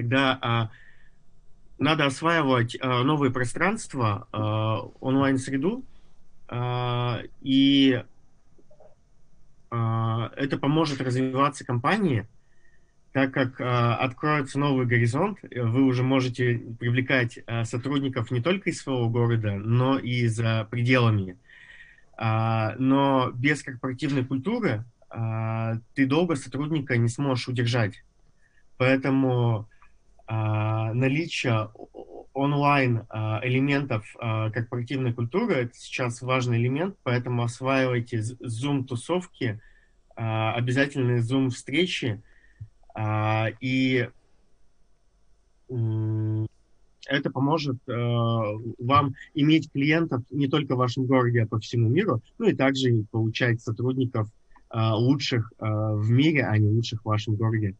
Тогда 0.00 0.70
э, 0.70 0.74
надо 1.78 2.06
осваивать 2.06 2.74
э, 2.74 3.02
новые 3.02 3.30
пространства, 3.30 4.28
э, 4.32 4.36
онлайн-среду. 5.00 5.84
И 7.42 8.04
это 9.70 10.58
поможет 10.60 11.00
развиваться 11.00 11.64
компании 11.64 12.26
так 13.12 13.32
как 13.32 13.60
откроется 13.60 14.58
новый 14.58 14.84
горизонт, 14.84 15.38
вы 15.42 15.84
уже 15.84 16.02
можете 16.02 16.60
привлекать 16.80 17.38
сотрудников 17.62 18.32
не 18.32 18.40
только 18.40 18.70
из 18.70 18.82
своего 18.82 19.08
города, 19.08 19.52
но 19.52 19.96
и 19.96 20.26
за 20.26 20.66
пределами. 20.68 21.36
Но 22.18 23.30
без 23.32 23.62
корпоративной 23.62 24.24
культуры 24.24 24.84
ты 25.94 26.06
долго 26.06 26.34
сотрудника 26.34 26.96
не 26.96 27.08
сможешь 27.08 27.46
удержать. 27.46 28.02
Поэтому 28.76 29.68
наличие 30.30 31.68
онлайн 32.32 32.98
э, 32.98 33.38
элементов 33.42 34.04
э, 34.20 34.50
корпоративной 34.50 35.12
культуры 35.12 35.54
это 35.54 35.74
сейчас 35.74 36.22
важный 36.22 36.58
элемент, 36.58 36.96
поэтому 37.02 37.42
осваивайте 37.42 38.18
Zoom-тусовки, 38.18 39.60
обязательные 40.14 41.20
Zoom-встречи, 41.20 42.20
а, 42.94 43.46
и 43.60 44.10
это 47.06 47.30
поможет 47.30 47.78
вам 47.86 49.14
иметь 49.32 49.72
клиентов 49.72 50.22
не 50.30 50.48
только 50.48 50.74
в 50.74 50.78
вашем 50.78 51.06
городе, 51.06 51.44
а 51.44 51.46
по 51.46 51.58
всему 51.58 51.88
миру, 51.88 52.20
ну 52.38 52.48
и 52.48 52.54
также 52.54 53.04
получать 53.10 53.62
сотрудников 53.62 54.28
лучших 54.70 55.52
в 55.58 56.10
мире, 56.10 56.44
а 56.44 56.58
не 56.58 56.68
лучших 56.68 57.00
в 57.00 57.06
вашем 57.06 57.36
городе. 57.36 57.76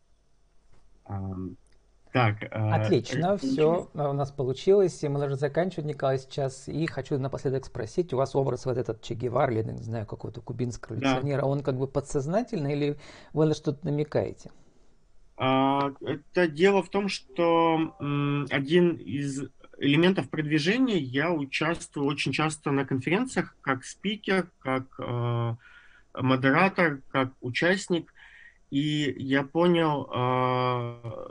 Так, 2.13 2.37
Отлично, 2.51 3.37
все 3.37 3.89
у 3.95 4.13
нас 4.13 4.33
получилось, 4.33 5.03
и 5.05 5.09
мы 5.09 5.21
должны 5.21 5.37
заканчивать, 5.37 5.85
Николай, 5.85 6.19
сейчас. 6.19 6.69
И 6.69 6.87
хочу 6.87 7.19
напоследок 7.19 7.65
спросить, 7.65 8.13
у 8.13 8.17
вас 8.17 8.35
образ 8.35 8.67
вот 8.67 8.79
этот 8.79 9.01
Че 9.01 9.15
Гевар, 9.15 9.51
или, 9.51 9.63
не 9.63 9.83
знаю, 9.83 10.07
какого-то 10.07 10.41
кубинского 10.41 10.97
революционера, 10.97 11.43
да. 11.43 11.47
он 11.47 11.63
как 11.63 11.77
бы 11.79 11.87
подсознательный 11.87 12.73
или 12.73 12.97
вы 13.33 13.47
на 13.47 13.55
что-то 13.55 13.85
намекаете? 13.87 14.51
А, 15.37 15.93
это 16.01 16.49
дело 16.49 16.83
в 16.83 16.91
том, 16.91 17.09
что 17.09 17.95
один 18.51 18.97
из 18.97 19.45
элементов 19.79 20.29
продвижения 20.29 20.99
я 20.99 21.33
участвую 21.33 22.07
очень 22.07 22.33
часто 22.33 22.71
на 22.71 22.85
конференциях 22.85 23.57
как 23.63 23.85
спикер, 23.85 24.51
как 24.59 24.85
э, 24.99 25.55
модератор, 26.15 27.01
как 27.11 27.33
участник. 27.41 28.13
И 28.71 29.15
я 29.17 29.43
понял, 29.43 30.09
э, 30.13 31.31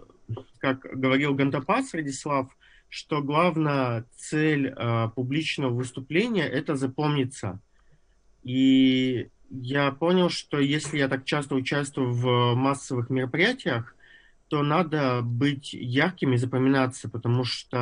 как 0.59 0.81
говорил 0.81 1.33
Гантапас 1.33 1.93
Радислав, 1.93 2.55
что 2.89 3.21
главная 3.21 4.05
цель 4.15 4.67
э, 4.75 5.09
публичного 5.15 5.71
выступления– 5.73 6.47
это 6.47 6.75
запомниться. 6.75 7.59
И 8.43 9.29
я 9.49 9.91
понял, 9.91 10.29
что 10.29 10.59
если 10.59 10.97
я 10.97 11.07
так 11.07 11.25
часто 11.25 11.55
участвую 11.55 12.11
в 12.11 12.55
массовых 12.55 13.09
мероприятиях, 13.09 13.95
то 14.47 14.63
надо 14.63 15.21
быть 15.23 15.73
яркими, 15.73 16.35
запоминаться, 16.35 17.09
потому 17.09 17.43
что 17.43 17.77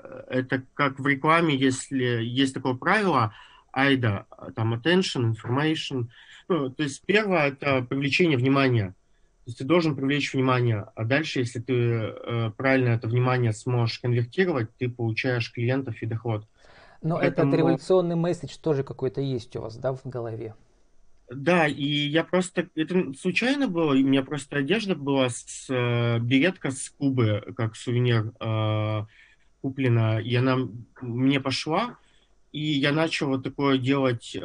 э, 0.00 0.24
это 0.30 0.62
как 0.74 0.98
в 0.98 1.06
рекламе, 1.06 1.54
если 1.54 2.22
есть 2.22 2.54
такое 2.54 2.74
правило, 2.74 3.34
айда, 3.72 4.26
там 4.56 4.74
attention, 4.74 5.34
information. 5.34 6.08
Ну, 6.48 6.70
то 6.70 6.82
есть 6.82 7.04
первое 7.04 7.48
это 7.48 7.82
привлечение 7.82 8.38
внимания. 8.38 8.94
То 9.48 9.50
есть 9.50 9.58
ты 9.60 9.64
должен 9.64 9.96
привлечь 9.96 10.34
внимание, 10.34 10.88
а 10.94 11.04
дальше, 11.06 11.38
если 11.38 11.58
ты 11.58 11.72
э, 11.72 12.50
правильно 12.54 12.90
это 12.90 13.08
внимание 13.08 13.54
сможешь 13.54 13.98
конвертировать, 13.98 14.68
ты 14.76 14.90
получаешь 14.90 15.50
клиентов 15.50 16.02
и 16.02 16.06
доход. 16.06 16.44
Но 17.00 17.16
Поэтому... 17.16 17.48
этот 17.48 17.58
революционный 17.58 18.14
месседж 18.14 18.58
тоже 18.60 18.82
какой-то 18.82 19.22
есть 19.22 19.56
у 19.56 19.62
вас, 19.62 19.78
да, 19.78 19.94
в 19.94 20.02
голове? 20.04 20.54
Да, 21.30 21.66
и 21.66 21.82
я 21.82 22.24
просто... 22.24 22.68
Это 22.74 23.14
случайно 23.18 23.68
было, 23.68 23.92
у 23.92 23.96
меня 23.96 24.22
просто 24.22 24.58
одежда 24.58 24.94
была 24.94 25.30
с 25.30 25.64
э, 25.70 26.18
беретка 26.18 26.70
с 26.70 26.90
Кубы, 26.90 27.42
как 27.56 27.74
сувенир 27.74 28.34
э, 28.38 29.06
куплена, 29.62 30.20
и 30.20 30.34
она 30.34 30.58
мне 31.00 31.40
пошла, 31.40 31.96
и 32.52 32.60
я 32.60 32.92
начал 32.92 33.28
вот 33.28 33.44
такое 33.44 33.78
делать 33.78 34.34
э, 34.34 34.38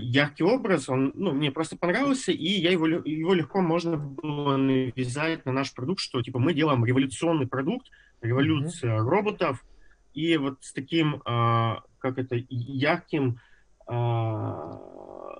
яркий 0.00 0.44
образ, 0.44 0.88
он 0.88 1.12
ну, 1.14 1.32
мне 1.32 1.50
просто 1.50 1.76
понравился, 1.76 2.30
и 2.30 2.46
я 2.46 2.70
его, 2.70 2.86
его 2.86 3.32
легко 3.32 3.62
можно 3.62 3.96
было 3.96 4.56
навязать 4.56 5.46
на 5.46 5.52
наш 5.52 5.72
продукт, 5.72 6.00
что 6.00 6.22
типа 6.22 6.38
мы 6.38 6.52
делаем 6.52 6.84
революционный 6.84 7.46
продукт, 7.46 7.88
революция 8.20 8.98
mm-hmm. 8.98 9.08
роботов, 9.08 9.64
и 10.12 10.36
вот 10.36 10.58
с 10.60 10.72
таким, 10.72 11.22
э, 11.24 11.76
как 11.98 12.18
это, 12.18 12.36
ярким 12.48 13.38
э, 13.88 14.62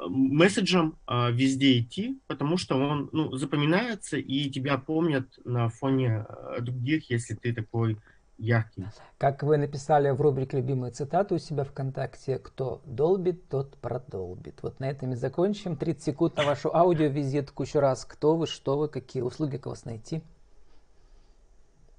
месседжем 0.08 0.96
э, 1.06 1.32
везде 1.32 1.78
идти, 1.78 2.20
потому 2.26 2.56
что 2.56 2.76
он 2.76 3.10
ну, 3.12 3.36
запоминается 3.36 4.16
и 4.16 4.50
тебя 4.50 4.78
помнят 4.78 5.28
на 5.44 5.68
фоне 5.68 6.26
э, 6.28 6.60
других, 6.62 7.10
если 7.10 7.34
ты 7.34 7.52
такой 7.52 7.98
яркий. 8.42 8.86
Как 9.18 9.42
вы 9.42 9.56
написали 9.56 10.10
в 10.10 10.20
рубрике 10.20 10.58
«Любимые 10.58 10.90
цитаты» 10.90 11.36
у 11.36 11.38
себя 11.38 11.64
ВКонтакте, 11.64 12.38
кто 12.38 12.82
долбит, 12.84 13.48
тот 13.48 13.76
продолбит. 13.78 14.58
Вот 14.62 14.80
на 14.80 14.90
этом 14.90 15.12
и 15.12 15.16
закончим. 15.16 15.76
30 15.76 16.02
секунд 16.02 16.36
на 16.36 16.44
вашу 16.44 16.74
аудиовизитку 16.74 17.62
еще 17.62 17.80
раз. 17.80 18.04
Кто 18.04 18.36
вы, 18.36 18.46
что 18.46 18.76
вы, 18.76 18.88
какие 18.88 19.22
услуги, 19.22 19.56
как 19.56 19.66
вас 19.66 19.84
найти? 19.84 20.22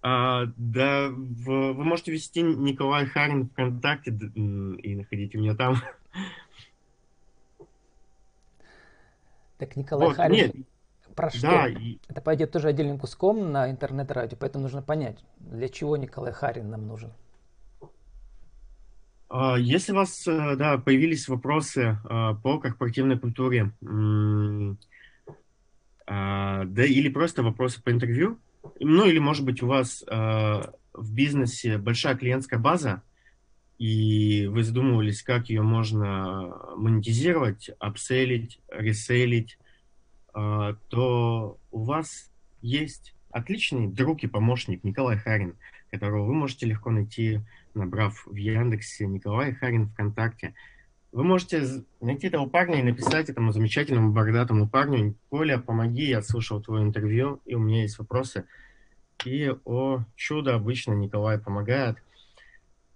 А, 0.02 0.44
да, 0.58 1.08
в, 1.10 1.74
вы 1.74 1.84
можете 1.84 2.12
вести 2.12 2.42
Николай 2.42 3.06
Харин 3.06 3.48
ВКонтакте 3.48 4.12
и 4.12 4.96
находите 4.96 5.38
меня 5.38 5.56
там. 5.56 5.78
Так 9.58 9.78
Николай 9.78 10.08
вот, 10.08 10.18
Харин 10.18 10.36
нет. 10.36 10.56
Про 11.16 11.30
что? 11.30 11.42
Да, 11.42 11.68
и... 11.68 11.98
Это 12.08 12.22
пойдет 12.22 12.52
тоже 12.52 12.68
отдельным 12.70 13.00
куском 13.00 13.52
на 13.52 13.70
интернет-радио, 13.70 14.38
поэтому 14.40 14.64
нужно 14.64 14.82
понять, 14.82 15.24
для 15.40 15.70
чего 15.70 15.98
Николай 15.98 16.34
Харин 16.34 16.70
нам 16.70 16.88
нужен. 16.88 17.12
А, 19.36 19.58
если 19.58 19.94
у 19.94 19.96
вас 19.96 20.28
э, 20.28 20.56
да, 20.56 20.78
появились 20.78 21.28
вопросы 21.28 21.98
а, 22.04 22.36
по 22.36 22.60
корпоративной 22.60 23.18
культуре, 23.18 23.72
а, 26.06 26.66
да, 26.66 26.86
или 26.86 27.10
просто 27.10 27.42
вопросы 27.42 27.82
по 27.82 27.90
интервью, 27.90 28.38
ну 28.80 29.06
или, 29.06 29.18
может 29.18 29.44
быть, 29.44 29.64
у 29.64 29.68
вас 29.68 30.04
в 30.08 31.14
бизнесе 31.14 31.78
большая 31.78 32.16
клиентская 32.16 32.60
база, 32.60 33.02
и 33.78 34.48
вы 34.48 34.64
задумывались, 34.64 35.24
как 35.24 35.50
ее 35.50 35.64
можно 35.64 36.56
монетизировать, 36.78 37.72
апселить, 37.80 38.60
реселить, 38.70 39.58
то 40.34 41.58
у 41.72 41.84
вас 41.84 42.32
есть 42.62 43.14
отличный 43.30 43.88
друг 43.88 44.24
и 44.24 44.28
помощник 44.28 44.84
Николай 44.84 45.18
Харин, 45.18 45.56
которого 45.92 46.26
вы 46.26 46.34
можете 46.34 46.66
легко 46.66 46.92
найти, 46.92 47.42
набрав 47.74 48.26
в 48.26 48.36
Яндексе 48.36 49.08
Николай 49.08 49.54
Харин 49.54 49.90
ВКонтакте. 49.90 50.54
Вы 51.12 51.24
можете 51.24 51.84
найти 52.02 52.28
этого 52.28 52.48
парня 52.48 52.80
и 52.80 52.84
написать 52.84 53.30
этому 53.30 53.52
замечательному 53.52 54.12
бородатому 54.12 54.68
парню, 54.68 55.16
Коля, 55.30 55.60
помоги, 55.60 56.06
я 56.06 56.22
слушал 56.24 56.62
твое 56.62 56.84
интервью, 56.84 57.40
и 57.46 57.54
у 57.54 57.60
меня 57.60 57.84
есть 57.84 58.00
вопросы. 58.00 58.46
И, 59.26 59.54
о 59.66 60.04
чудо, 60.16 60.56
обычно 60.56 60.94
Николай 60.94 61.38
помогает– 61.38 61.98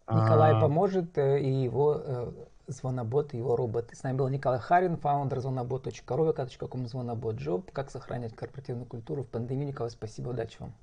Николай 0.09 0.53
а... 0.53 0.61
поможет, 0.61 1.17
э, 1.17 1.41
и 1.41 1.63
его 1.63 2.01
э, 2.03 2.31
звонобот, 2.67 3.33
и 3.33 3.37
его 3.37 3.55
робот. 3.55 3.89
С 3.93 4.03
нами 4.03 4.17
был 4.17 4.27
Николай 4.27 4.59
Харин, 4.59 4.97
фаундер 4.97 5.39
звонобот.ру, 5.39 5.91
vk.com 5.91 6.87
звонобот 6.87 7.35
job. 7.37 7.69
Как 7.71 7.89
сохранять 7.89 8.35
корпоративную 8.35 8.85
культуру 8.85 9.23
в 9.23 9.27
пандемии. 9.27 9.67
Николай, 9.67 9.91
спасибо, 9.91 10.29
удачи 10.29 10.57
вам. 10.59 10.73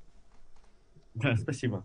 Да, 1.15 1.37
спасибо. 1.41 1.85